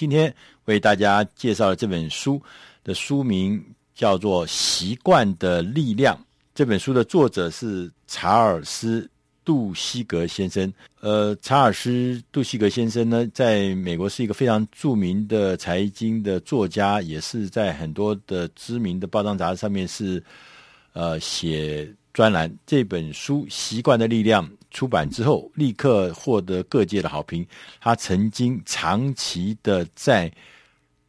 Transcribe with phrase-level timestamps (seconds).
[0.00, 0.34] 今天
[0.64, 2.40] 为大家介绍的这本书
[2.82, 3.62] 的书名
[3.94, 6.16] 叫做《习惯的力量》。
[6.54, 9.02] 这本书的作者是查尔斯·
[9.44, 10.72] 杜希格先生。
[11.02, 11.90] 呃，查尔斯·
[12.32, 20.22] 杜希格先生呢，在美国是一个非常著名的财经的作家，也是在很多的知名的报章杂志上面是
[20.94, 22.50] 呃写专栏。
[22.64, 27.46] 这本书《习惯的力量》出版之后，立刻获得各界的好评。
[27.80, 30.30] 他曾经长期的在《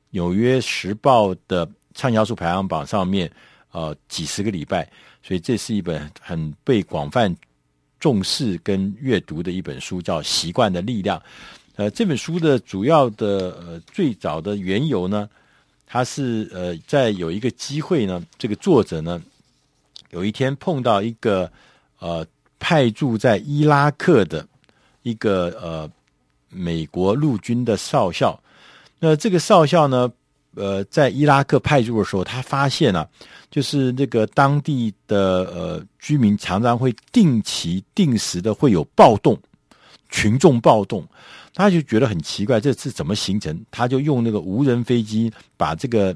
[0.10, 3.32] 纽约时报》的畅销书排行榜上面，
[3.72, 4.90] 呃，几十个礼拜。
[5.24, 7.36] 所以这是一本很被广泛
[8.00, 11.20] 重视跟阅读的一本书，叫《习惯的力量》。
[11.76, 15.30] 呃，这本书的主要的呃最早的缘由呢，
[15.86, 19.22] 它是呃在有一个机会呢，这个作者呢
[20.10, 21.50] 有一天碰到一个
[22.00, 22.26] 呃
[22.62, 24.48] 派驻在伊拉克的
[25.02, 25.92] 一个呃
[26.48, 28.42] 美国陆军的少校。
[29.00, 30.10] 那这个少校呢，
[30.56, 33.06] 呃，在伊拉克派驻的时候，他发现啊。
[33.52, 39.38] 就是那个当地的呃居民常常会定期定时的会有暴动，
[40.10, 41.06] 群众暴动，
[41.54, 43.54] 他就觉得很奇怪，这是怎么形成？
[43.70, 46.16] 他就用那个无人飞机把这个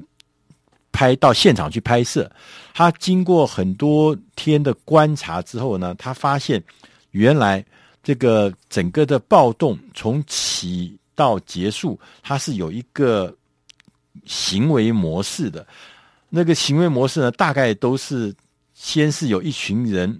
[0.96, 2.30] 拍到现场去拍摄。
[2.72, 6.62] 他经过很多天的观察之后呢，他发现
[7.10, 7.62] 原来
[8.02, 13.34] 这个整个的暴动从起到结束，它是有一个
[14.24, 15.66] 行为模式的。
[16.30, 18.34] 那个行为模式呢，大概都是
[18.72, 20.18] 先是有一群人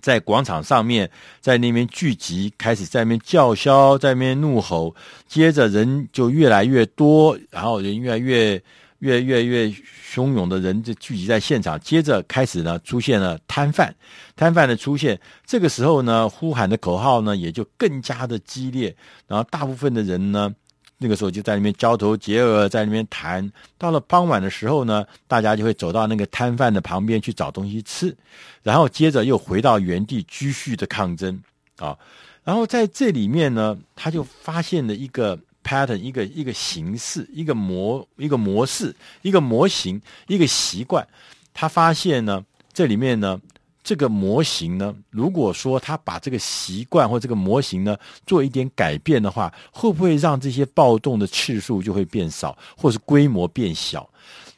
[0.00, 4.94] 在广场上面，在那边聚集，开始在那边叫嚣，在那边怒吼，
[5.28, 8.62] 接着人就越来越多，然后人越来越
[9.00, 13.94] 越越越汹涌的人就聚集在现场，接着开始呢出现了摊贩，
[14.34, 20.54] 摊贩的出现，这个时候呢呼喊的口号呢也就更加的激烈，然后大部分的人呢。
[21.02, 23.50] 那个时候就在那边交头接耳，在那边谈。
[23.78, 28.14] 到了傍晚的时候呢，大家就会走到那个摊贩的旁边去找东西吃，
[28.62, 31.42] 然后接着又回到原地继续的抗争
[31.78, 31.96] 啊。
[32.44, 41.06] 然后在这里面呢，他就发现了一个 pattern，一个一个形式，一个模，一个模式，一个模型，一个习惯。
[41.52, 43.40] 他发现呢，这里面呢。
[43.82, 54.08] 这个模型呢，如果说他把这个习惯或这个模型呢做一点改变的话，会不会让这些暴动的次数就会变少，或是规模变小？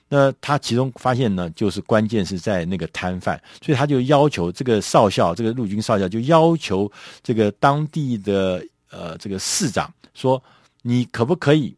[0.08, 6.90] 那他其中发现呢，就是关键是在那个摊贩，所以他就要求这个少校，这个陆军少校就要求
[7.22, 10.42] 这个当地的呃这个市长说，
[10.82, 11.74] 你可不可以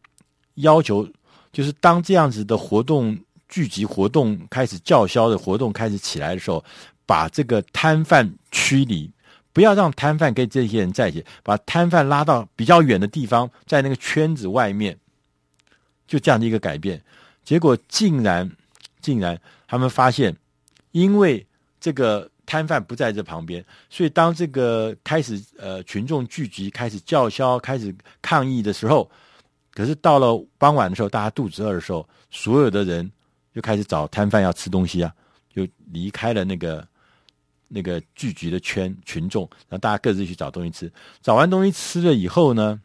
[0.55, 1.07] 要求，
[1.51, 3.17] 就是当这样子的活动
[3.47, 6.63] 聚集活动开始叫嚣的活动开始起来的时候。
[7.07, 9.11] 把这个摊贩驱离，
[9.53, 14.97] 不要让摊贩跟这些人在一起，把摊贩拉到比较远的地方，在那个圈子外面，
[16.07, 16.99] 就这样的一个改变。
[17.43, 18.49] 结果竟然，
[19.01, 20.35] 竟然他们发现，
[20.93, 21.45] 因为
[21.79, 29.09] 这个摊贩不在这旁边，所以当这个开始呃群众聚集、开始叫嚣、开始抗议的时候，
[29.73, 33.11] 可是到了傍晚的时候，大家肚子饿的时候，所有的人
[33.53, 35.13] 就开始找摊贩要吃东西啊，
[35.53, 36.87] 就离开了那个。
[37.67, 40.89] 那个聚集的圈群众，然后大家各自去找东西吃。
[41.19, 42.79] 找完东西吃了以后呢，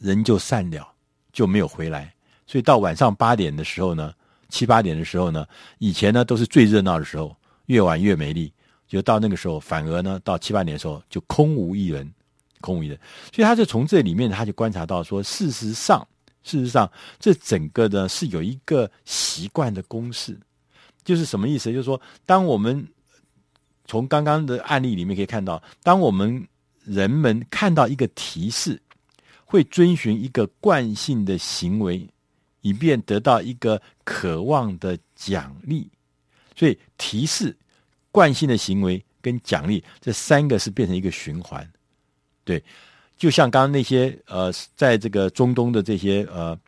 [0.00, 0.86] 人就散了，
[1.32, 2.12] 就没有回来。
[2.48, 4.12] 所以到晚上八点的时候呢，
[4.48, 5.46] 七八点的时候呢，
[5.78, 7.34] 以前呢都是最热闹的时候，
[7.70, 8.52] 越晚越美丽。
[8.88, 12.12] 就到那个时候，反而呢到七八年的时候就空无一人，
[12.60, 12.98] 空无一人。
[13.32, 16.04] 所以他就从这里面他就观察到说，事实上，
[16.42, 20.36] 事实上这整个呢是有一个习惯的公式，
[21.04, 21.70] 就是什么意思？
[21.70, 22.84] 就是说，当我们
[23.84, 26.44] 从刚刚的案例里面可以看到，当我们
[26.82, 28.82] 人们看到一个提示，
[29.44, 32.04] 会遵循一个惯性的行为，
[32.62, 35.88] 以便得到一个渴望的奖励。
[36.56, 37.56] 所以，提示、
[38.10, 41.68] 惯性的行为跟奖励这三个是变成一个循环。
[42.44, 42.62] 对，
[43.16, 46.58] 就像刚刚那些呃，在这个中东的这些呃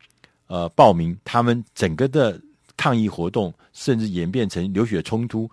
[0.47, 2.39] 呃暴民，他们整个的
[2.77, 5.49] 抗议活动，甚至演变成流血冲突。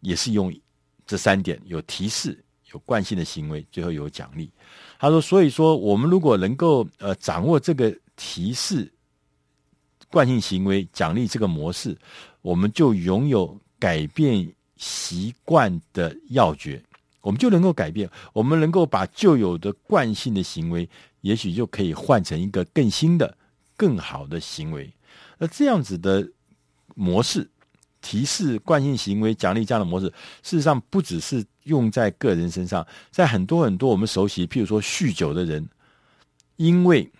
[0.00, 0.50] 也是用
[1.06, 4.50] 这三点：有提示、有惯性的行为，最后有奖励。
[4.98, 8.90] 他说：“所以说，我们如果能够呃掌握这个提示、
[10.10, 11.96] 惯性行为、奖励这个模式，
[12.42, 16.82] 我们就拥有改变习惯的要诀。
[17.20, 20.88] 我们就能够改变，我们能够把旧有的惯性的行为，
[21.20, 23.36] 也许就可以换成一个更新的、
[23.76, 24.92] 更好的行为。
[25.38, 26.28] 那这样子的
[26.94, 27.48] 模式。”
[28.02, 30.06] 提示、惯性行为、奖励这样的模式，
[30.42, 35.68] 事实上不只是用在个人身上，在很多很多我们熟悉，譬如说酗酒的人，
[36.56, 37.12] 因为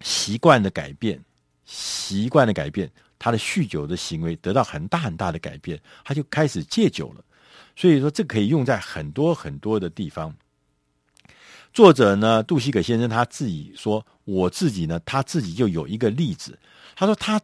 [0.00, 1.22] 习惯的改变，
[1.74, 7.24] 习惯的改变，他的酗酒的行为得到很大很大的改变，他就开始戒酒了。
[7.74, 10.34] 所以说，这可以用在很多很多的地方。
[11.72, 16.58] 作者呢，杜西葛先生他自己说，我自己呢，他自己就有一个例子。
[16.94, 17.40] 他说，他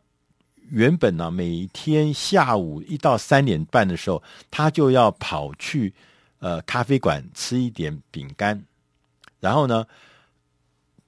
[0.69, 5.95] 原本呢，每天下午一到三点半的时候，他就要跑去
[6.41, 8.63] 呃咖啡馆吃一点饼干，
[9.41, 9.87] 然后呢，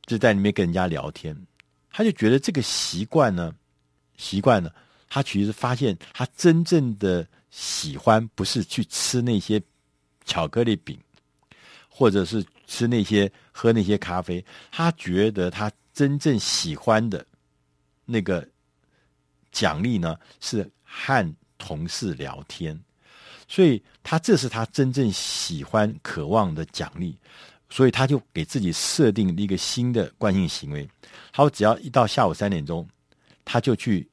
[0.07, 1.37] 就在里面跟人家聊天。
[1.91, 3.53] 他就觉得这个习惯呢，
[4.17, 4.71] 习惯呢，
[5.09, 9.61] 他其实发现他真正的喜欢不是去吃那些
[10.25, 10.99] 巧克力饼，
[11.89, 17.27] 或者是吃那些喝那些咖啡，他觉得他真正喜欢的
[18.05, 18.49] 那个
[19.51, 22.81] 奖励呢，是和同事聊天，
[23.49, 27.19] 所以他这是他真正喜欢、渴望的奖励，
[27.69, 30.89] 所以他就给自己设定了一个新的惯性行为。
[31.33, 32.89] 他说，只要一到下午三点钟，
[33.45, 34.09] 他就去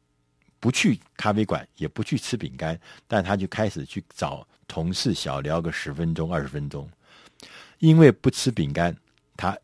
[0.60, 6.88] 不去咖啡馆，也不去吃饼干，但他就开始去找同事小聊个十分钟、二十分钟。
[7.80, 8.96] 因为不吃饼干，
[9.36, 9.58] 他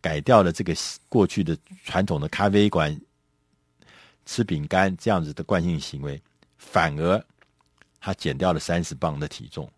[0.00, 0.74] 改掉了这个
[1.08, 2.98] 过去的传统的咖啡馆
[4.26, 6.20] 吃饼干这样子的惯性行为，
[6.56, 7.24] 反而
[8.00, 9.70] 他减掉了三十磅的体重。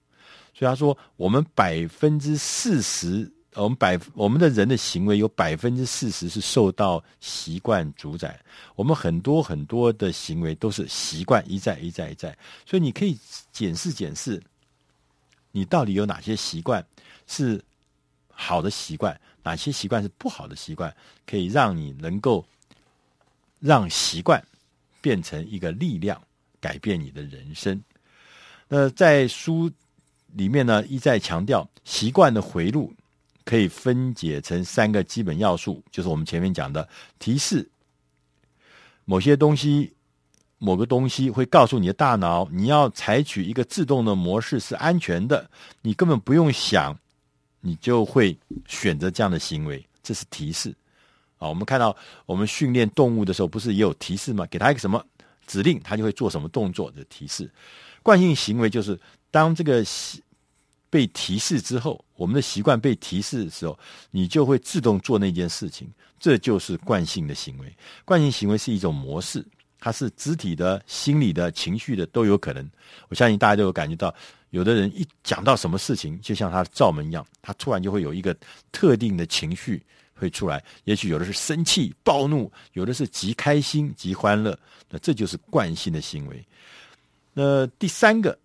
[0.52, 3.32] 所以他说，我们百分之四十。
[3.54, 8.38] 我们百我们的人的行为有百分之四十是受到习惯主宰，
[8.76, 13.18] 我们很多很多的行为都是习惯一再一再一再，所以你可以
[13.50, 14.40] 检视检视，
[15.50, 16.84] 你到底有哪些习惯
[17.26, 17.60] 是
[18.30, 20.94] 好的习惯，哪些习惯是不好的习惯，
[21.26, 22.46] 可以让你能够
[23.58, 24.40] 让习惯
[25.00, 26.22] 变成一个力量，
[26.60, 27.82] 改变你的人生。
[28.68, 29.68] 那在书
[30.34, 32.94] 里面呢，一再强调习惯的回路。
[33.50, 36.88] 可以分解成三个基本要素，就是我们前面讲的
[37.18, 37.68] 提示。
[39.04, 39.92] 某些东西，
[40.58, 45.50] 某个东西会告诉你的大脑，你要采取一个自动的模式是安全的，
[45.82, 46.96] 你根本不用想，
[47.60, 48.38] 你就会
[48.68, 50.72] 选择这样的行为，这是提示。
[51.38, 54.46] 啊，我们看到我们训练动物的时候，不是也有提示吗？
[54.46, 55.04] 给他一个什么
[55.48, 57.50] 指令，他就会做什么动作的提示。
[58.00, 58.96] 惯性行为就是
[59.32, 59.84] 当这个。
[60.90, 63.78] 被提示之后，我们的习惯被提示的时候，
[64.10, 65.88] 你就会自动做那件事情，
[66.18, 67.76] 这就是惯性的行为。
[68.04, 69.46] 惯性行为是一种模式，
[69.78, 72.68] 它是肢体的、心理的、情绪的都有可能。
[73.08, 74.12] 我相信大家都有感觉到，
[74.50, 78.36] 有的人一讲到什么事情，就像他的罩门一样，他突然就会有一个
[78.72, 79.80] 特定的情绪
[80.12, 80.62] 会出来。
[80.84, 84.58] 也许有的是生气、暴怒，有的是极开心、极欢乐。
[84.90, 86.44] 那这就是惯性的行为。
[87.32, 88.36] 那第三个。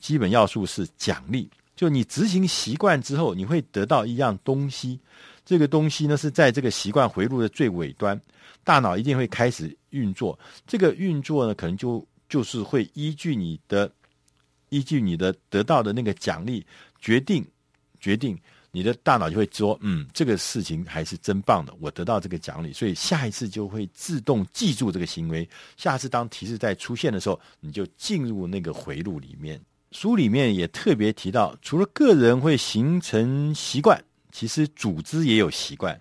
[0.00, 4.98] 基本要素是奖励，就你执行习惯之后，你会得到一样东西。
[5.44, 8.18] 这个东西呢，是在这个习惯回路的最尾端，
[8.62, 10.38] 大脑一定会开始运作。
[10.66, 13.90] 这个运作呢，可能就就是会依据你的，
[14.70, 16.64] 依据你的得到的那个奖励，
[17.00, 17.44] 决定
[18.00, 18.38] 决定。
[18.74, 25.48] 你的大脑就会说：“嗯，这个事情还是真棒的，我得到这个奖励，所以下一次就会自动记住这个行为。
[25.76, 29.60] 下次当提示再出现的时候，你就进入那个回路里面。”
[29.92, 35.98] 书里面也特别提到，除了个人会形成习惯，其实组织也有习惯。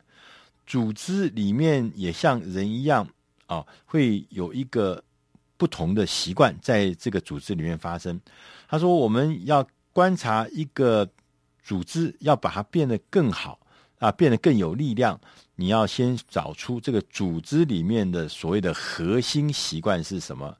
[0.65, 3.07] 组织里面也像人一样
[3.45, 5.03] 啊，会有一个
[5.57, 8.19] 不同的习惯在这个组织里面发生。
[8.67, 11.07] 他说：“我们要观察一个。”
[11.63, 13.59] 组织要把它变得更好
[13.99, 15.19] 啊，变得更有力量。
[15.55, 20.57] 你要先找出这个组织里面的所谓的核心习惯是什么，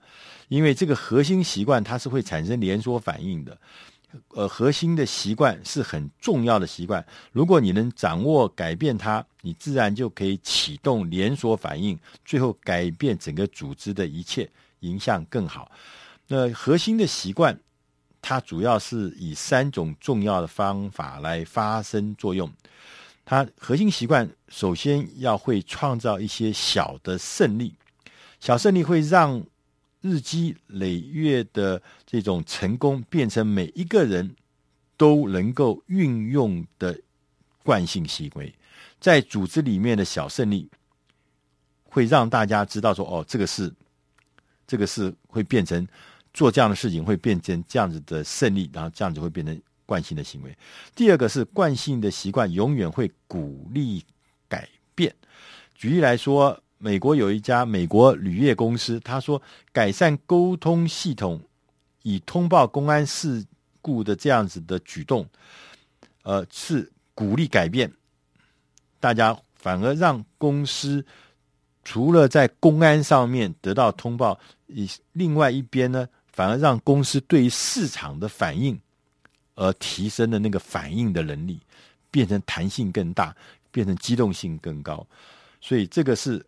[0.50, 3.58] 因为这个核心习惯它是会产生连锁反应的。
[4.36, 14.48] 呃，核心的习惯是很重要的习惯，如果你能掌握改变它，你自然就可以启动连锁反应，最后改变整个组织的一切，
[14.82, 15.72] 影响更好。
[16.28, 17.60] 那核心的习惯。
[18.34, 22.52] 它主要是以三种重要的方法来发生作用。
[23.24, 27.76] 它核心习惯首先要会创造一些小的胜利，
[28.40, 29.46] 小胜利会让
[30.02, 34.36] 日积累月的这种成功变成每一个人
[34.98, 37.00] 都能够运用的
[37.62, 38.52] 惯性行为。
[39.00, 40.68] 在组织里面的小胜利
[41.84, 43.72] 会让大家知道说：“哦，这个是，
[44.66, 45.88] 这个是会变成。”
[46.34, 50.58] 做这样的事情会变成这样子的胜利，然后这样子会变成惯性的行为。
[50.96, 54.04] 第二个是惯性的习惯永远会鼓励
[54.48, 55.14] 改变。
[55.76, 61.40] 举例来说，美国有一家美国铝业公司，他说改善沟通系统，
[62.02, 63.46] 以通报公安事
[63.82, 65.28] 故的这样子的举动，
[66.24, 67.92] 呃，是鼓励改变，
[69.00, 71.06] 大家反而让公司
[71.84, 78.78] 除了在公安上面得到通报，以另外一边呢，反而让公司对于市场的反应
[79.56, 81.62] 而提升的那个反应的能力，
[82.12, 83.34] 变成弹性更大，
[83.72, 85.08] 变成机动性更高。
[85.62, 86.46] 所以这个是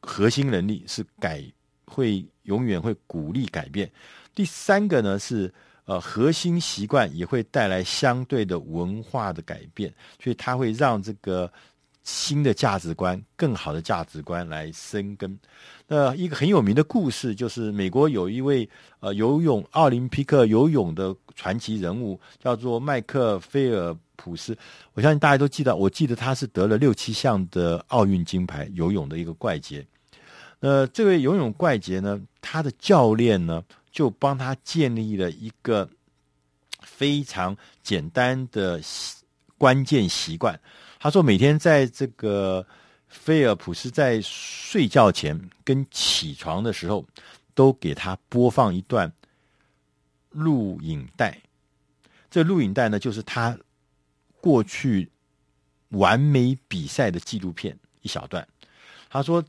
[0.00, 1.44] 核心能力，是改
[1.84, 3.90] 会永远会鼓励改变。
[4.34, 5.52] 第三个呢是
[5.84, 9.92] 呃核心习惯也会带来相对的文化的改变，
[10.22, 11.52] 所以它会让这个。
[12.06, 15.36] 新的价值观，更好的价值观来生根。
[15.88, 18.68] 那一个很有名的故事，就是美国有一位
[19.00, 24.56] 呃游泳奥林匹克游泳的传奇人物，叫做麦克菲尔普斯。
[24.94, 29.84] 我相信大家都记得，我记得他是得了六七项的奥运金牌，游泳的一个怪杰。
[30.60, 35.88] 那这位游泳怪杰呢，他的教练呢，就帮他建立了一个
[36.82, 39.24] 非常简单的习
[39.58, 40.58] 关键习惯。
[40.98, 42.66] 他说：“每天在这个
[43.06, 47.04] 菲尔普斯在睡觉前跟起床的时候，
[47.54, 49.12] 都给他播放一段
[50.30, 51.38] 录影带。
[52.30, 53.56] 这录影带呢，就是他
[54.40, 55.08] 过去
[55.90, 58.46] 完美比赛的纪录片一小段。
[59.08, 59.44] 他说，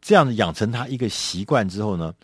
[0.00, 2.14] 这样子养成他一个习惯之后呢，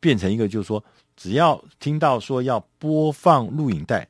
[0.00, 0.82] 变成一个就是说，
[1.16, 4.08] 只要听到说要播放录影带。”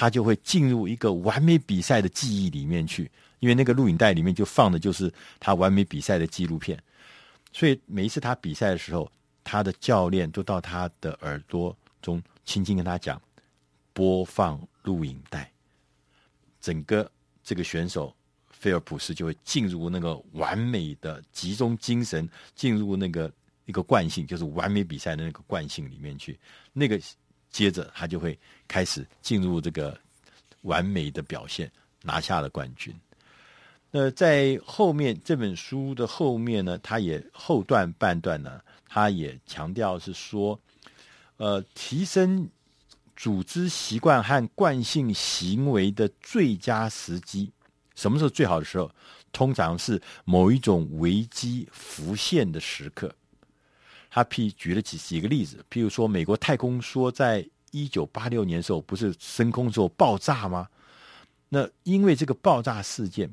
[0.00, 6.80] 他就会进入一个完美比赛的记忆里面去，因为那个录影带里面就放的就是他完美比赛的纪录片，
[7.52, 9.10] 所以每一次他比赛的时候，
[9.42, 13.20] 他的教练都到他的耳朵中轻轻跟他讲，
[13.92, 15.50] 播放录影带，
[16.60, 17.10] 整个
[17.42, 18.14] 这个选手
[18.52, 23.32] 菲尔普斯就会进入那个完美的集中精神，进入那个
[23.66, 26.38] 一个惯性，就是完美比赛的那个惯性里面去，
[26.72, 26.96] 那个。
[27.58, 28.38] 接着他就会
[28.68, 29.98] 开始进入这个
[30.62, 31.68] 完美的表现，
[32.04, 32.94] 拿下了冠军。
[33.90, 40.56] 那在后面这本书的后面呢，他也后段半段呢，他也强调是说，
[41.38, 42.48] 呃，提升
[43.16, 47.50] 组织习惯和惯性行为的最佳时机，
[47.96, 48.88] 什么时候最好的时候？
[49.32, 53.12] 通常是某一种危机浮现的时刻。
[54.10, 60.66] 他譬举了几几个例子，譬如说，美国太空梭在一九八六年的时候不是升空之后爆炸吗？
[61.50, 63.30] 那因为这个爆炸事件，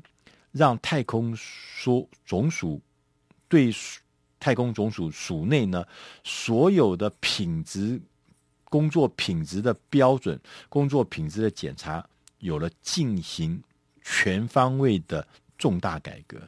[0.52, 2.80] 让太空梭总署
[3.48, 3.74] 对
[4.38, 5.82] 太空总署署内呢
[6.22, 7.98] 所有的品质
[8.64, 12.06] 工作品质的标准、工作品质的检查
[12.40, 13.58] 有了进行
[14.02, 16.38] 全方位的重大改革。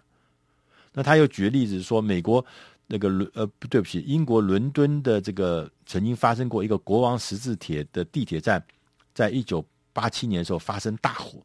[0.93, 2.45] 那他又举例子说，美国。
[2.91, 8.65] 那个伦呃不对不起，英国伦敦的这个曾经发生过一个国王十字铁的地铁站，
[9.13, 11.39] 在一九八七年的时候发生大火，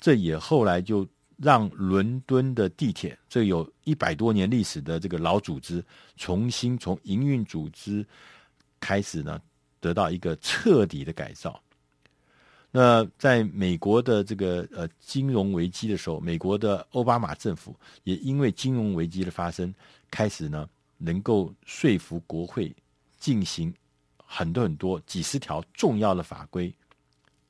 [0.00, 5.84] 这也后来就让伦敦的地铁这有一百多年历史的这个老组织，
[6.16, 8.06] 重新从营运组织
[8.80, 9.38] 开始呢，
[9.78, 11.60] 得到一个彻底的改造。
[12.76, 19.72] 那在美国的这个呃金融危机的时候，美国的奥巴马政府也因为金融危机的发生，
[20.10, 22.74] 开始呢能够说服国会
[23.16, 23.72] 进行
[24.16, 26.74] 很多很多几十条重要的法规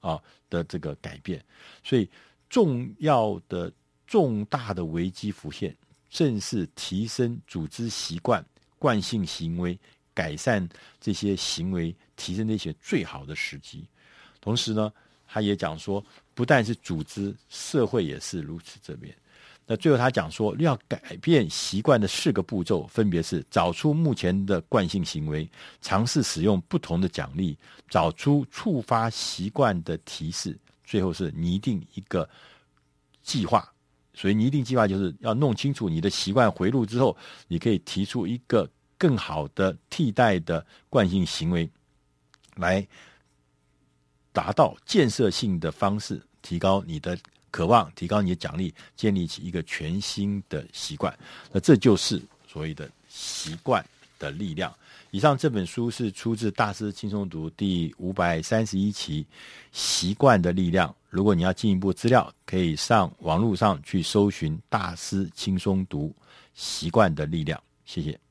[0.00, 1.42] 啊的这个改变，
[1.82, 2.06] 所以
[2.50, 3.72] 重要的
[4.06, 5.74] 重大的危机浮现，
[6.10, 8.44] 正是提升组织习惯、
[8.78, 9.78] 惯性行为、
[10.12, 10.68] 改善
[11.00, 13.86] 这些行为、提升这些最好的时机，
[14.42, 14.92] 同时呢。
[15.34, 16.00] 他也讲说，
[16.32, 18.78] 不但是组织，社会也是如此。
[18.80, 19.12] 这边，
[19.66, 25.50] 那最后他讲说，要改变习惯的四个步骤，分别是找出目前的惯性行为，
[25.80, 32.30] 尝试使用不同的奖励，找出触发习惯的提示，最后是拟定一个
[33.24, 33.68] 计划。
[34.12, 37.16] 所以拟定计划就是要弄清楚你的习惯回路之后，
[37.48, 41.68] 你可以提出一个更好的替代的惯性行为
[42.54, 42.86] 来。
[44.34, 47.16] 达到建设性的方式，提高你的
[47.52, 51.16] 渴望，提高你的奖励，建立起一个全新的习惯。
[51.52, 53.82] 那这就是所谓的习惯
[54.18, 54.74] 的力量。
[55.12, 59.22] 以上这本书是出自《大师轻松读》第五百三十一期
[59.70, 60.88] 《习惯的力量》。
[61.08, 66.12] 如果你要进一步资料，可以上网络上去搜寻《大师轻松读
[66.54, 67.56] 习惯的力量》。
[67.86, 68.23] 谢谢。